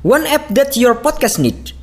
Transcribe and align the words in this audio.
One 0.00 0.24
app 0.24 0.48
that 0.56 0.80
your 0.80 0.96
podcast 0.96 1.36
need. 1.36 1.76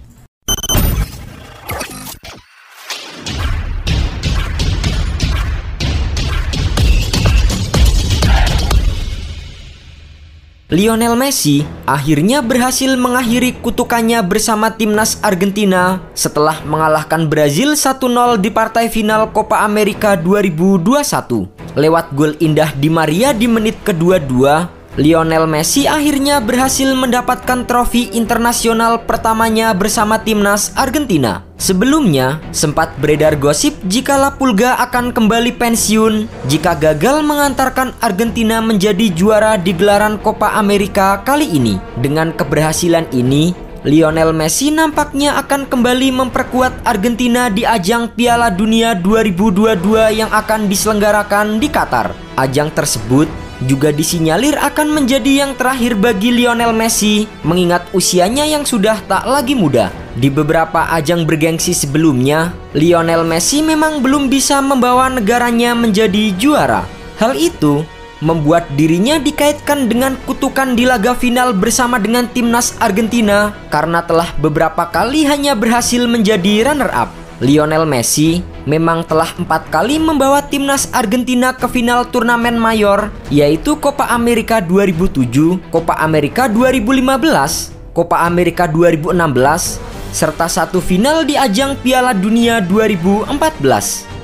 Lionel 10.73 11.13
Messi 11.13 11.61
akhirnya 11.85 12.41
berhasil 12.41 12.97
mengakhiri 12.97 13.61
kutukannya 13.61 14.25
bersama 14.25 14.73
timnas 14.73 15.21
Argentina 15.21 16.01
setelah 16.17 16.57
mengalahkan 16.65 17.29
Brazil 17.29 17.77
1-0 17.77 18.41
di 18.41 18.49
partai 18.49 18.89
final 18.89 19.29
Copa 19.29 19.61
America 19.61 20.17
2021. 20.17 21.77
Lewat 21.77 22.17
gol 22.17 22.33
indah 22.41 22.73
di 22.73 22.89
Maria 22.89 23.29
di 23.29 23.45
menit 23.45 23.77
kedua-dua, 23.85 24.73
Lionel 24.97 25.45
Messi 25.45 25.85
akhirnya 25.85 26.41
berhasil 26.41 26.89
mendapatkan 26.97 27.69
trofi 27.69 28.09
internasional 28.17 29.05
pertamanya 29.05 29.69
bersama 29.77 30.17
timnas 30.17 30.73
Argentina. 30.73 31.45
Sebelumnya, 31.61 32.41
sempat 32.49 32.97
beredar 32.97 33.37
gosip 33.37 33.77
jika 33.85 34.17
La 34.17 34.33
Pulga 34.33 34.73
akan 34.89 35.13
kembali 35.13 35.53
pensiun 35.53 36.25
jika 36.49 36.73
gagal 36.73 37.21
mengantarkan 37.21 37.93
Argentina 38.01 38.57
menjadi 38.57 39.13
juara 39.13 39.53
di 39.61 39.77
gelaran 39.77 40.17
Copa 40.17 40.57
America 40.57 41.21
kali 41.21 41.45
ini. 41.45 41.77
Dengan 42.01 42.33
keberhasilan 42.33 43.13
ini, 43.13 43.53
Lionel 43.85 44.33
Messi 44.33 44.73
nampaknya 44.73 45.37
akan 45.37 45.69
kembali 45.69 46.09
memperkuat 46.25 46.89
Argentina 46.89 47.53
di 47.53 47.69
ajang 47.69 48.17
Piala 48.17 48.49
Dunia 48.49 48.97
2022 48.97 49.77
yang 50.25 50.33
akan 50.33 50.65
diselenggarakan 50.65 51.61
di 51.61 51.69
Qatar. 51.69 52.17
Ajang 52.33 52.73
tersebut 52.73 53.29
juga 53.65 53.89
disinyalir 53.89 54.53
akan 54.59 54.93
menjadi 54.93 55.47
yang 55.47 55.51
terakhir 55.57 55.97
bagi 55.97 56.29
Lionel 56.29 56.75
Messi 56.75 57.25
mengingat 57.41 57.89
usianya 57.95 58.45
yang 58.45 58.61
sudah 58.61 59.01
tak 59.09 59.25
lagi 59.25 59.57
muda. 59.57 59.89
Di 60.13 60.29
beberapa 60.29 60.89
ajang 60.93 61.25
bergengsi 61.25 61.73
sebelumnya, 61.73 62.53
Lionel 62.77 63.25
Messi 63.25 63.65
memang 63.65 64.05
belum 64.05 64.29
bisa 64.29 64.61
membawa 64.61 65.09
negaranya 65.09 65.73
menjadi 65.73 66.33
juara. 66.37 66.85
Hal 67.17 67.33
itu 67.33 67.81
membuat 68.21 68.65
dirinya 68.73 69.21
dikaitkan 69.21 69.89
dengan 69.89 70.17
kutukan 70.25 70.73
di 70.73 70.89
laga 70.89 71.13
final 71.13 71.53
bersama 71.53 72.01
dengan 72.01 72.25
timnas 72.29 72.73
Argentina 72.81 73.53
karena 73.69 74.01
telah 74.05 74.33
beberapa 74.41 74.89
kali 74.89 75.25
hanya 75.29 75.53
berhasil 75.53 76.05
menjadi 76.09 76.69
runner-up. 76.71 77.26
Lionel 77.37 77.85
Messi 77.85 78.41
memang 78.65 79.05
telah 79.05 79.29
empat 79.37 79.69
kali 79.69 80.01
membawa 80.01 80.41
timnas 80.41 80.89
Argentina 80.89 81.53
ke 81.53 81.69
final 81.69 82.09
turnamen 82.09 82.57
mayor 82.57 83.13
yaitu 83.29 83.77
Copa 83.77 84.09
America 84.09 84.57
2007, 84.57 85.69
Copa 85.69 85.93
America 86.01 86.49
2015, 86.49 87.93
Copa 87.93 88.25
America 88.25 88.65
2016, 88.65 89.77
serta 90.09 90.49
satu 90.49 90.81
final 90.81 91.29
di 91.29 91.37
ajang 91.37 91.77
Piala 91.77 92.17
Dunia 92.17 92.57
2014. 92.65 93.29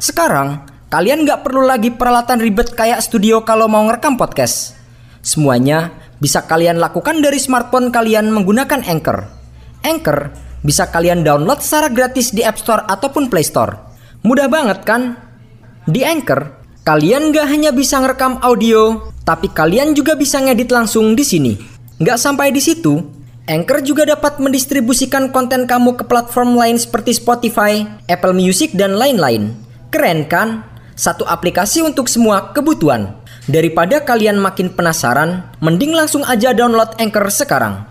Sekarang, 0.02 0.66
kalian 0.90 1.22
nggak 1.22 1.46
perlu 1.46 1.70
lagi 1.70 1.94
peralatan 1.94 2.42
ribet 2.42 2.74
kayak 2.74 2.98
studio 3.06 3.46
kalau 3.46 3.70
mau 3.70 3.86
ngerekam 3.86 4.18
podcast. 4.18 4.74
Semuanya 5.22 5.94
bisa 6.18 6.42
kalian 6.50 6.82
lakukan 6.82 7.22
dari 7.22 7.38
smartphone 7.38 7.94
kalian 7.94 8.34
menggunakan 8.34 8.82
Anchor. 8.90 9.30
Anchor 9.86 10.34
bisa 10.64 10.90
kalian 10.90 11.22
download 11.22 11.60
secara 11.60 11.92
gratis 11.92 12.32
di 12.32 12.42
App 12.42 12.58
Store 12.58 12.88
ataupun 12.88 13.28
Play 13.28 13.44
Store. 13.44 13.76
Mudah 14.24 14.48
banget 14.48 14.88
kan? 14.88 15.20
Di 15.84 16.08
Anchor, 16.08 16.48
kalian 16.88 17.36
gak 17.36 17.52
hanya 17.52 17.76
bisa 17.76 18.00
ngerekam 18.00 18.40
audio, 18.40 19.12
tapi 19.28 19.52
kalian 19.52 19.92
juga 19.92 20.16
bisa 20.16 20.40
ngedit 20.40 20.72
langsung 20.72 21.12
di 21.12 21.28
sini. 21.28 21.54
Gak 22.00 22.16
sampai 22.16 22.56
di 22.56 22.64
situ, 22.64 23.04
Anchor 23.44 23.84
juga 23.84 24.08
dapat 24.08 24.40
mendistribusikan 24.40 25.36
konten 25.36 25.68
kamu 25.68 26.00
ke 26.00 26.08
platform 26.08 26.56
lain 26.56 26.80
seperti 26.80 27.20
Spotify, 27.20 27.84
Apple 28.08 28.32
Music, 28.32 28.72
dan 28.72 28.96
lain-lain. 28.96 29.52
Keren 29.92 30.24
kan? 30.32 30.64
Satu 30.96 31.28
aplikasi 31.28 31.84
untuk 31.84 32.08
semua 32.08 32.56
kebutuhan. 32.56 33.20
Daripada 33.44 34.00
kalian 34.00 34.40
makin 34.40 34.72
penasaran, 34.72 35.52
mending 35.60 35.92
langsung 35.92 36.24
aja 36.24 36.56
download 36.56 36.96
Anchor 36.96 37.28
sekarang. 37.28 37.84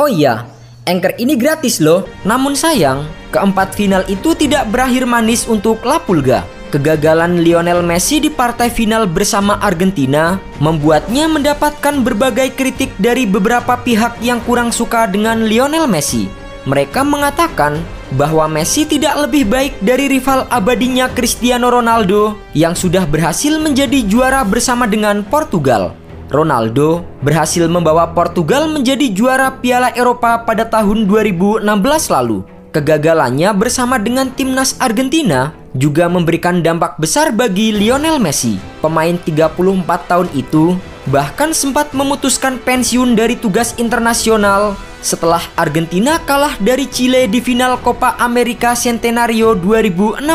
Oh 0.00 0.08
iya, 0.08 0.48
Anchor 0.84 1.16
ini 1.16 1.32
gratis 1.34 1.80
loh. 1.80 2.04
Namun 2.28 2.52
sayang, 2.52 3.08
keempat 3.32 3.72
final 3.72 4.04
itu 4.08 4.36
tidak 4.36 4.68
berakhir 4.68 5.08
manis 5.08 5.48
untuk 5.48 5.80
La 5.84 5.96
Pulga. 5.96 6.44
Kegagalan 6.68 7.40
Lionel 7.40 7.86
Messi 7.86 8.18
di 8.18 8.28
partai 8.28 8.66
final 8.66 9.06
bersama 9.06 9.62
Argentina 9.62 10.42
membuatnya 10.58 11.30
mendapatkan 11.30 12.02
berbagai 12.02 12.52
kritik 12.58 12.90
dari 12.98 13.30
beberapa 13.30 13.78
pihak 13.78 14.18
yang 14.20 14.42
kurang 14.42 14.74
suka 14.74 15.06
dengan 15.06 15.46
Lionel 15.46 15.86
Messi. 15.86 16.26
Mereka 16.66 17.06
mengatakan 17.06 17.78
bahwa 18.18 18.50
Messi 18.50 18.84
tidak 18.84 19.14
lebih 19.28 19.46
baik 19.46 19.78
dari 19.80 20.10
rival 20.10 20.50
abadinya 20.50 21.06
Cristiano 21.12 21.70
Ronaldo 21.70 22.36
yang 22.56 22.74
sudah 22.74 23.06
berhasil 23.06 23.54
menjadi 23.60 24.02
juara 24.04 24.42
bersama 24.42 24.88
dengan 24.90 25.22
Portugal. 25.22 25.94
Ronaldo 26.34 27.06
berhasil 27.22 27.70
membawa 27.70 28.10
Portugal 28.10 28.66
menjadi 28.66 29.06
juara 29.14 29.54
Piala 29.54 29.94
Eropa 29.94 30.42
pada 30.42 30.66
tahun 30.66 31.06
2016 31.06 31.62
lalu. 32.10 32.42
Kegagalannya 32.74 33.54
bersama 33.54 34.02
dengan 34.02 34.34
timnas 34.34 34.74
Argentina 34.82 35.54
juga 35.78 36.10
memberikan 36.10 36.58
dampak 36.58 36.98
besar 36.98 37.30
bagi 37.30 37.70
Lionel 37.70 38.18
Messi. 38.18 38.58
Pemain 38.82 39.14
34 39.14 40.10
tahun 40.10 40.28
itu 40.34 40.74
bahkan 41.06 41.54
sempat 41.54 41.94
memutuskan 41.94 42.58
pensiun 42.58 43.14
dari 43.14 43.38
tugas 43.38 43.78
internasional 43.78 44.74
setelah 45.06 45.46
Argentina 45.54 46.18
kalah 46.26 46.58
dari 46.58 46.90
Chile 46.90 47.30
di 47.30 47.38
final 47.38 47.78
Copa 47.78 48.18
America 48.18 48.74
Centenario 48.74 49.54
2016. 49.54 50.26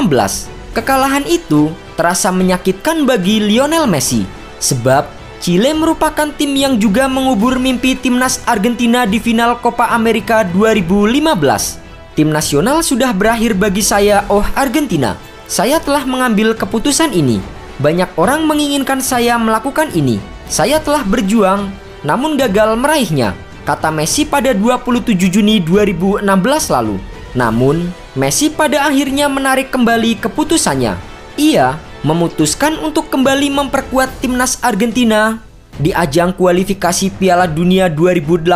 Kekalahan 0.72 1.28
itu 1.28 1.76
terasa 2.00 2.32
menyakitkan 2.32 3.04
bagi 3.04 3.44
Lionel 3.44 3.84
Messi 3.84 4.24
sebab 4.64 5.19
Chile 5.40 5.72
merupakan 5.72 6.28
tim 6.36 6.52
yang 6.52 6.76
juga 6.76 7.08
mengubur 7.08 7.64
mimpi 7.64 7.96
timnas 7.96 8.44
Argentina 8.44 9.08
di 9.08 9.24
final 9.24 9.56
Copa 9.64 9.88
America 9.88 10.44
2015. 10.44 11.80
Tim 12.20 12.28
nasional 12.28 12.84
sudah 12.84 13.16
berakhir 13.16 13.56
bagi 13.56 13.80
saya, 13.80 14.28
oh 14.28 14.44
Argentina. 14.52 15.16
Saya 15.48 15.80
telah 15.80 16.04
mengambil 16.04 16.52
keputusan 16.60 17.16
ini. 17.16 17.40
Banyak 17.80 18.20
orang 18.20 18.44
menginginkan 18.44 19.00
saya 19.00 19.40
melakukan 19.40 19.88
ini. 19.96 20.20
Saya 20.52 20.84
telah 20.84 21.08
berjuang, 21.08 21.72
namun 22.04 22.36
gagal 22.36 22.76
meraihnya, 22.76 23.32
kata 23.64 23.96
Messi 23.96 24.28
pada 24.28 24.52
27 24.52 25.16
Juni 25.32 25.64
2016 25.64 26.28
lalu. 26.68 27.00
Namun, 27.32 27.88
Messi 28.20 28.52
pada 28.52 28.92
akhirnya 28.92 29.32
menarik 29.32 29.72
kembali 29.72 30.20
keputusannya. 30.20 31.00
Ia 31.40 31.80
memutuskan 32.00 32.80
untuk 32.80 33.12
kembali 33.12 33.52
memperkuat 33.52 34.24
timnas 34.24 34.56
Argentina 34.64 35.44
di 35.80 35.92
ajang 35.92 36.32
kualifikasi 36.36 37.12
Piala 37.16 37.48
Dunia 37.48 37.92
2018 37.92 38.48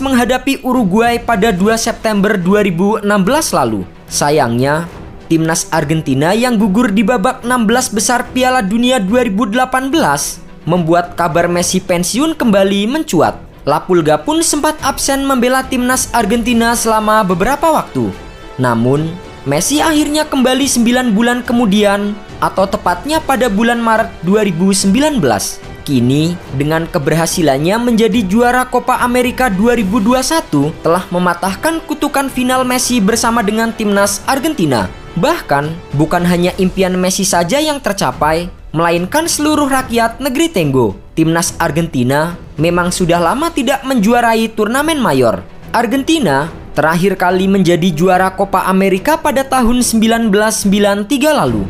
menghadapi 0.00 0.64
Uruguay 0.64 1.20
pada 1.20 1.52
2 1.52 1.76
September 1.80 2.36
2016 2.36 3.04
lalu. 3.56 3.88
Sayangnya, 4.08 4.88
timnas 5.28 5.68
Argentina 5.72 6.36
yang 6.36 6.60
gugur 6.60 6.92
di 6.92 7.04
babak 7.04 7.40
16 7.44 7.96
besar 7.96 8.28
Piala 8.32 8.60
Dunia 8.60 9.00
2018 9.00 10.68
membuat 10.68 11.16
kabar 11.16 11.48
Messi 11.48 11.80
pensiun 11.80 12.36
kembali 12.36 12.88
mencuat. 12.88 13.36
Lapulga 13.64 14.20
pun 14.20 14.44
sempat 14.44 14.76
absen 14.84 15.24
membela 15.24 15.64
timnas 15.64 16.12
Argentina 16.12 16.76
selama 16.76 17.24
beberapa 17.24 17.64
waktu. 17.72 18.12
Namun, 18.60 19.08
Messi 19.48 19.80
akhirnya 19.80 20.28
kembali 20.28 20.64
9 20.68 21.12
bulan 21.16 21.44
kemudian 21.44 22.16
atau 22.44 22.68
tepatnya 22.68 23.24
pada 23.24 23.48
bulan 23.48 23.80
Maret 23.80 24.12
2019. 24.28 24.92
Kini, 25.84 26.32
dengan 26.56 26.88
keberhasilannya 26.88 27.76
menjadi 27.76 28.24
juara 28.24 28.64
Copa 28.68 29.00
America 29.04 29.52
2021 29.52 30.72
telah 30.80 31.04
mematahkan 31.12 31.80
kutukan 31.84 32.28
final 32.32 32.64
Messi 32.64 33.00
bersama 33.04 33.44
dengan 33.44 33.72
timnas 33.72 34.24
Argentina. 34.24 34.88
Bahkan, 35.16 35.96
bukan 35.96 36.24
hanya 36.24 36.56
impian 36.56 36.96
Messi 36.96 37.28
saja 37.28 37.60
yang 37.60 37.84
tercapai, 37.84 38.48
melainkan 38.72 39.28
seluruh 39.28 39.68
rakyat 39.68 40.18
negeri 40.24 40.48
Tenggo. 40.48 40.96
Timnas 41.14 41.54
Argentina 41.62 42.34
memang 42.58 42.90
sudah 42.90 43.22
lama 43.22 43.52
tidak 43.52 43.86
menjuarai 43.86 44.50
turnamen 44.50 44.98
mayor. 44.98 45.46
Argentina 45.70 46.50
terakhir 46.74 47.14
kali 47.14 47.46
menjadi 47.46 47.92
juara 47.94 48.34
Copa 48.34 48.66
America 48.66 49.14
pada 49.14 49.46
tahun 49.46 49.84
1993 49.86 51.06
lalu. 51.30 51.62